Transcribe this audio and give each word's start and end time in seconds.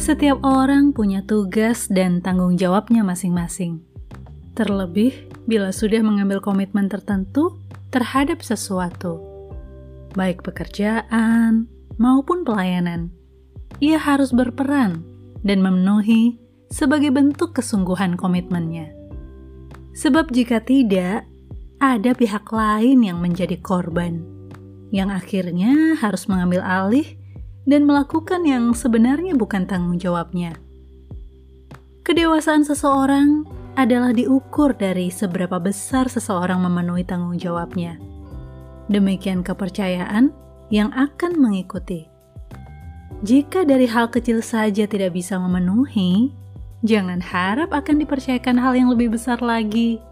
Setiap 0.00 0.40
orang 0.40 0.96
punya 0.96 1.20
tugas 1.24 1.88
dan 1.92 2.24
tanggung 2.24 2.56
jawabnya 2.56 3.04
masing-masing. 3.04 3.84
Terlebih 4.56 5.28
bila 5.44 5.72
sudah 5.72 6.00
mengambil 6.00 6.40
komitmen 6.40 6.88
tertentu 6.88 7.60
terhadap 7.92 8.40
sesuatu, 8.40 9.20
baik 10.16 10.40
pekerjaan 10.40 11.68
maupun 12.00 12.44
pelayanan. 12.44 13.12
Ia 13.80 14.00
harus 14.00 14.32
berperan 14.32 15.04
dan 15.44 15.60
memenuhi 15.60 16.40
sebagai 16.72 17.12
bentuk 17.12 17.52
kesungguhan 17.52 18.16
komitmennya. 18.16 18.92
Sebab 19.92 20.32
jika 20.32 20.64
tidak, 20.64 21.28
ada 21.82 22.10
pihak 22.16 22.48
lain 22.48 23.04
yang 23.04 23.20
menjadi 23.20 23.60
korban, 23.60 24.24
yang 24.88 25.12
akhirnya 25.12 26.00
harus 26.00 26.30
mengambil 26.30 26.64
alih 26.64 27.21
dan 27.68 27.86
melakukan 27.86 28.42
yang 28.42 28.74
sebenarnya 28.74 29.38
bukan 29.38 29.66
tanggung 29.66 29.98
jawabnya. 29.98 30.58
Kedewasaan 32.02 32.66
seseorang 32.66 33.46
adalah 33.78 34.10
diukur 34.10 34.74
dari 34.74 35.08
seberapa 35.08 35.56
besar 35.62 36.10
seseorang 36.10 36.60
memenuhi 36.60 37.06
tanggung 37.06 37.38
jawabnya. 37.38 37.96
Demikian 38.90 39.46
kepercayaan 39.46 40.34
yang 40.68 40.90
akan 40.92 41.38
mengikuti. 41.38 42.10
Jika 43.22 43.62
dari 43.62 43.86
hal 43.86 44.10
kecil 44.10 44.42
saja 44.42 44.82
tidak 44.90 45.14
bisa 45.14 45.38
memenuhi, 45.38 46.34
jangan 46.82 47.22
harap 47.22 47.70
akan 47.70 48.02
dipercayakan 48.02 48.58
hal 48.58 48.74
yang 48.74 48.90
lebih 48.90 49.14
besar 49.14 49.38
lagi. 49.38 50.02